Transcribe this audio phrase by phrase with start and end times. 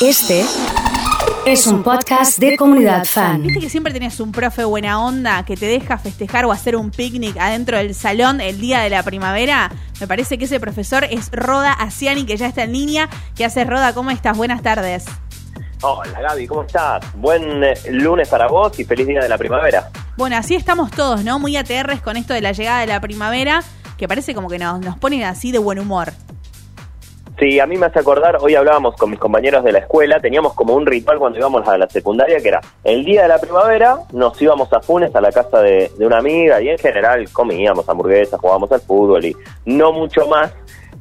[0.00, 0.44] Este
[1.46, 3.42] es un podcast de comunidad fan.
[3.42, 6.90] Viste que siempre tenés un profe buena onda que te deja festejar o hacer un
[6.90, 9.70] picnic adentro del salón el día de la primavera.
[9.98, 13.08] Me parece que ese profesor es Roda Asiani, que ya está en línea.
[13.34, 13.94] ¿Qué haces, Roda?
[13.94, 14.36] ¿Cómo estás?
[14.36, 15.06] Buenas tardes.
[15.80, 17.02] Hola Gaby, ¿cómo estás?
[17.14, 19.88] Buen eh, lunes para vos y feliz día de la primavera.
[20.18, 21.38] Bueno, así estamos todos, ¿no?
[21.38, 23.62] Muy ATRs con esto de la llegada de la primavera,
[23.96, 26.12] que parece como que nos, nos ponen así de buen humor.
[27.38, 30.54] Sí, a mí me hace acordar, hoy hablábamos con mis compañeros de la escuela, teníamos
[30.54, 33.98] como un ritual cuando íbamos a la secundaria, que era el día de la primavera,
[34.12, 37.86] nos íbamos a Funes, a la casa de, de una amiga, y en general comíamos
[37.90, 39.36] hamburguesas, jugábamos al fútbol y
[39.66, 40.50] no mucho más,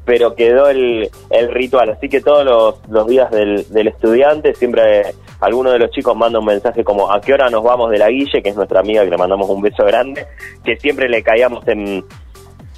[0.04, 1.92] pero quedó el, el ritual.
[1.92, 6.40] Así que todos los, los días del, del estudiante, siempre alguno de los chicos manda
[6.40, 9.06] un mensaje como a qué hora nos vamos de la Guille, que es nuestra amiga,
[9.06, 10.26] que le mandamos un beso grande,
[10.66, 12.04] que siempre le caíamos en,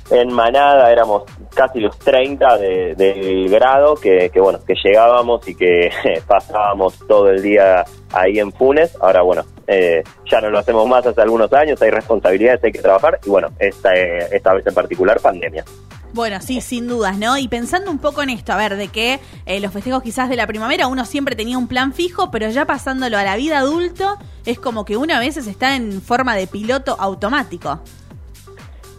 [0.10, 5.92] en manada, éramos casi los 30 de- del grado, que, bueno, que llegábamos y que
[6.28, 7.84] pasábamos todo el día
[8.14, 8.96] ahí en Funes.
[9.02, 12.82] Ahora bueno, eh, ya no lo hacemos más hace algunos años, hay responsabilidades, hay que
[12.82, 15.66] trabajar y bueno, esta, eh, esta vez en particular pandemia.
[16.14, 17.38] Bueno, sí, sin dudas, ¿no?
[17.38, 20.38] Y pensando un poco en esto, a ver, de que eh, los festejos quizás de
[20.38, 24.18] la primavera uno siempre tenía un plan fijo, pero ya pasándolo a la vida adulto,
[24.46, 27.82] es como que uno a veces está en forma de piloto automático.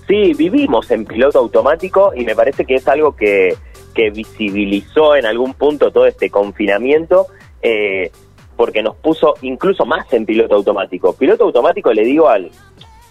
[0.09, 3.55] Sí, vivimos en piloto automático y me parece que es algo que,
[3.95, 7.27] que visibilizó en algún punto todo este confinamiento,
[7.61, 8.11] eh,
[8.57, 11.13] porque nos puso incluso más en piloto automático.
[11.13, 12.51] Piloto automático le digo al,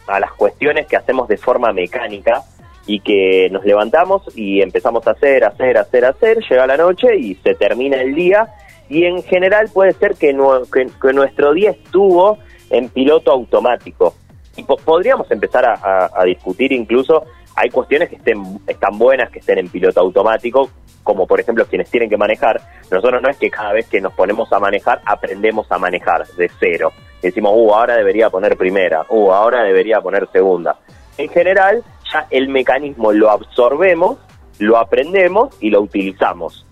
[0.08, 2.42] a las cuestiones que hacemos de forma mecánica
[2.88, 7.36] y que nos levantamos y empezamos a hacer, hacer, hacer, hacer, llega la noche y
[7.36, 8.48] se termina el día
[8.90, 10.36] y en general puede ser que,
[10.74, 12.40] que- que nuestro día estuvo
[12.72, 14.16] en piloto automático.
[14.58, 17.24] Y po- podríamos empezar a, a- a discutir incluso,
[17.56, 20.70] hay cuestiones que estén, están buenas que estén en piloto automático,
[21.04, 22.60] como por ejemplo quienes tienen que manejar.
[22.92, 26.52] Nosotros no es que cada vez que nos ponemos a manejar aprendemos a manejar de
[26.60, 26.92] cero.
[27.22, 30.78] Decimos, uh, ahora debería poner primera, uh, ahora debería poner segunda.
[31.18, 34.18] En general, ya el mecanismo lo absorbemos,
[34.60, 36.66] lo aprendemos y lo utilizamos.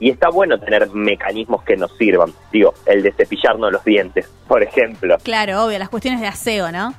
[0.00, 2.32] Y está bueno tener mecanismos que nos sirvan.
[2.50, 5.18] Digo, el de cepillarnos los dientes, por ejemplo.
[5.22, 6.94] Claro, obvio, las cuestiones de aseo, ¿no?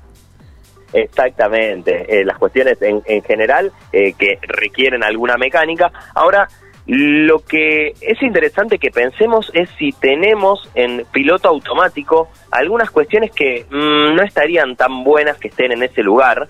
[0.94, 5.92] Exactamente, eh, las cuestiones en, en general eh, que requieren alguna mecánica.
[6.14, 6.48] Ahora,
[6.86, 13.66] lo que es interesante que pensemos es si tenemos en piloto automático algunas cuestiones que
[13.70, 16.48] mm, no estarían tan buenas que estén en ese lugar,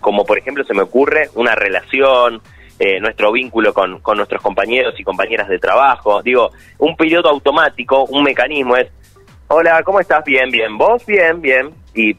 [0.00, 2.42] como por ejemplo se me ocurre una relación,
[2.78, 6.22] eh, nuestro vínculo con, con nuestros compañeros y compañeras de trabajo.
[6.22, 8.88] Digo, un piloto automático, un mecanismo es,
[9.48, 10.22] hola, ¿cómo estás?
[10.24, 11.70] Bien, bien, vos, bien, bien.
[11.94, 12.14] Y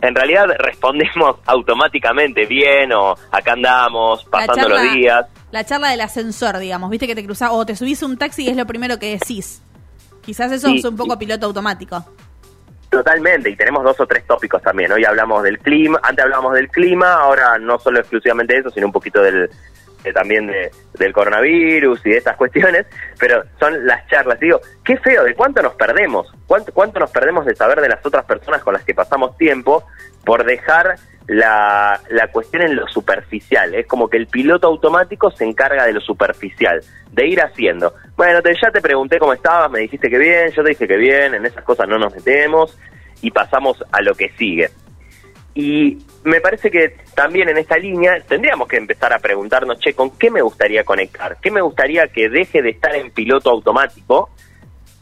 [0.00, 5.26] en realidad respondemos automáticamente bien o acá andamos, pasando los días.
[5.50, 8.48] La charla del ascensor, digamos, viste que te cruzás o te subís un taxi y
[8.48, 9.62] es lo primero que decís.
[10.22, 12.04] Quizás eso Sí, es un poco piloto automático.
[12.90, 14.90] Totalmente, y tenemos dos o tres tópicos también.
[14.92, 18.86] Hoy hablamos del clima, antes hablábamos del clima, ahora no solo exclusivamente de eso, sino
[18.86, 19.50] un poquito del
[20.06, 22.86] de- también de- del coronavirus y de estas cuestiones,
[23.18, 24.38] pero son las charlas.
[24.40, 26.32] Digo, qué feo, ¿de cuánto nos perdemos?
[26.46, 29.84] ¿Cuánto, ¿Cuánto nos perdemos de saber de las otras personas con las que pasamos tiempo
[30.24, 30.94] por dejar
[31.26, 33.74] la, la cuestión en lo superficial?
[33.74, 36.80] Es como que el piloto automático se encarga de lo superficial,
[37.10, 37.94] de ir haciendo.
[38.16, 41.34] Bueno, ya te pregunté cómo estabas, me dijiste que bien, yo te dije que bien,
[41.34, 42.78] en esas cosas no nos metemos
[43.22, 44.70] y pasamos a lo que sigue.
[45.58, 50.10] Y me parece que también en esta línea tendríamos que empezar a preguntarnos, che, ¿con
[50.18, 51.38] qué me gustaría conectar?
[51.40, 54.28] ¿Qué me gustaría que deje de estar en piloto automático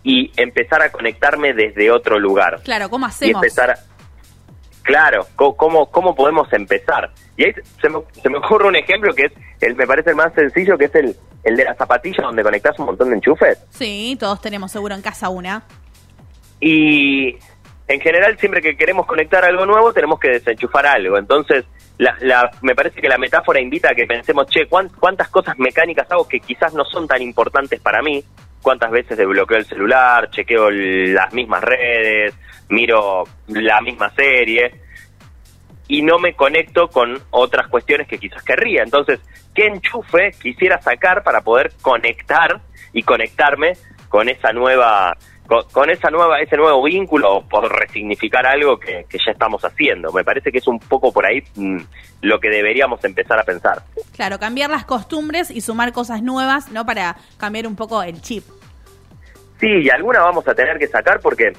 [0.04, 2.60] y empezar a conectarme desde otro lugar?
[2.62, 3.42] Claro, ¿cómo Y hacemos?
[3.42, 3.78] empezar a-
[4.82, 7.10] Claro, ¿cómo, ¿cómo podemos empezar?
[7.36, 10.16] Y ahí se me, se me ocurre un ejemplo que es, el, me parece el
[10.16, 13.58] más sencillo, que es el, el de la zapatilla donde conectas un montón de enchufes.
[13.70, 15.64] Sí, todos tenemos seguro en casa una.
[16.60, 17.38] Y
[17.86, 21.18] en general, siempre que queremos conectar algo nuevo, tenemos que desenchufar algo.
[21.18, 21.64] Entonces,
[21.98, 25.58] la, la- me parece que la metáfora invita a que pensemos, che, ¿cuán- ¿cuántas cosas
[25.58, 28.24] mecánicas hago que quizás no son tan importantes para mí?
[28.62, 32.34] ¿Cuántas veces desbloqueo el celular, chequeo las mismas redes,
[32.70, 34.80] miro la misma serie?
[35.86, 38.82] y no me conecto con otras cuestiones que quizás querría.
[38.82, 39.20] Entonces,
[39.54, 42.62] ¿qué enchufe quisiera sacar para poder conectar
[42.94, 43.74] y conectarme
[44.08, 45.14] con esa nueva
[45.46, 50.12] con, con esa nueva ese nuevo vínculo por resignificar algo que, que ya estamos haciendo?
[50.12, 51.78] Me parece que es un poco por ahí mm,
[52.22, 53.82] lo que deberíamos empezar a pensar.
[54.14, 56.86] Claro, cambiar las costumbres y sumar cosas nuevas, ¿no?
[56.86, 58.44] Para cambiar un poco el chip.
[59.60, 61.52] Sí, y alguna vamos a tener que sacar porque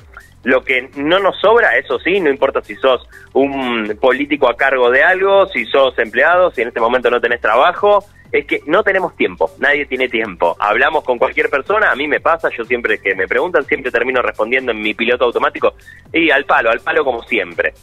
[0.46, 4.92] Lo que no nos sobra, eso sí, no importa si sos un político a cargo
[4.92, 8.84] de algo, si sos empleado, si en este momento no tenés trabajo, es que no
[8.84, 10.56] tenemos tiempo, nadie tiene tiempo.
[10.60, 14.22] Hablamos con cualquier persona, a mí me pasa, yo siempre que me preguntan, siempre termino
[14.22, 15.74] respondiendo en mi piloto automático
[16.14, 17.74] y al palo, al palo como siempre.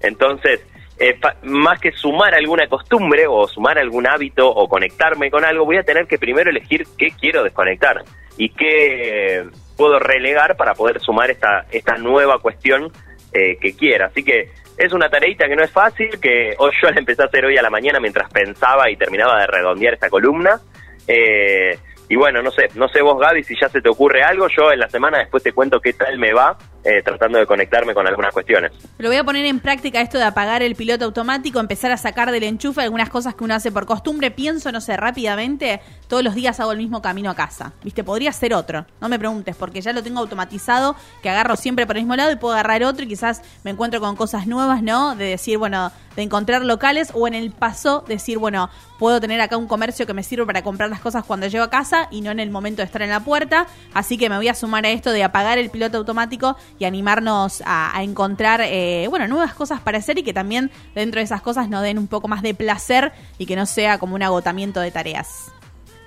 [0.00, 0.64] Entonces,
[1.00, 5.78] eh, más que sumar alguna costumbre o sumar algún hábito o conectarme con algo, voy
[5.78, 8.04] a tener que primero elegir qué quiero desconectar
[8.36, 9.44] y qué
[9.76, 12.90] puedo relegar para poder sumar esta, esta nueva cuestión
[13.32, 14.06] eh, que quiera.
[14.06, 17.26] Así que es una tareita que no es fácil, que hoy yo la empecé a
[17.26, 20.60] hacer hoy a la mañana mientras pensaba y terminaba de redondear esta columna.
[21.06, 21.78] Eh,
[22.08, 24.70] y bueno, no sé, no sé vos Gaby si ya se te ocurre algo, yo
[24.70, 28.06] en la semana después te cuento qué tal me va eh, tratando de conectarme con
[28.06, 28.72] algunas cuestiones.
[28.98, 32.30] Lo voy a poner en práctica esto de apagar el piloto automático, empezar a sacar
[32.30, 34.30] del enchufe algunas cosas que uno hace por costumbre.
[34.30, 37.72] Pienso, no sé, rápidamente, todos los días hago el mismo camino a casa.
[37.84, 38.86] Viste, podría ser otro.
[39.00, 42.32] No me preguntes, porque ya lo tengo automatizado, que agarro siempre por el mismo lado
[42.32, 45.14] y puedo agarrar otro y quizás me encuentro con cosas nuevas, ¿no?
[45.14, 49.56] De decir, bueno, de encontrar locales o en el paso decir, bueno, puedo tener acá
[49.56, 52.30] un comercio que me sirve para comprar las cosas cuando llego a casa y no
[52.30, 53.66] en el momento de estar en la puerta.
[53.94, 57.62] Así que me voy a sumar a esto de apagar el piloto automático y animarnos
[57.66, 61.68] a, encontrar, eh, bueno, nuevas cosas para hacer y que también dentro de esas cosas
[61.68, 64.90] nos den un poco más de placer y que no sea como un agotamiento de
[64.90, 65.52] tareas.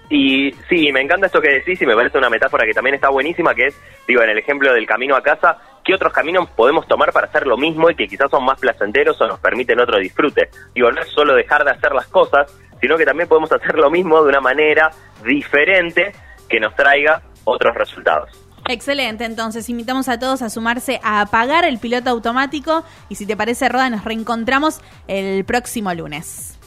[0.10, 3.10] Y sí, me encanta esto que decís y me parece una metáfora que también está
[3.10, 6.88] buenísima, que es, digo, en el ejemplo del camino a casa, ¿qué otros caminos podemos
[6.88, 9.98] tomar para hacer lo mismo y que quizás son más placenteros o nos permiten otro
[9.98, 10.50] disfrute?
[10.76, 13.90] Digo, no es solo dejar de hacer las cosas, sino que también podemos hacer lo
[13.90, 14.92] mismo de una manera
[15.24, 16.12] diferente
[16.48, 18.45] que nos traiga otros resultados.
[18.68, 23.38] Excelente, entonces invitamos a todos a sumarse a apagar el piloto automático y si te
[23.38, 26.58] parece, Roda, nos reencontramos el próximo lunes.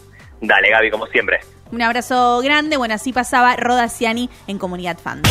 [0.40, 1.40] Dale, Gaby, como siempre.
[1.72, 2.76] Un abrazo grande.
[2.76, 5.22] Bueno, así pasaba Roda Ciani en Comunidad Fan.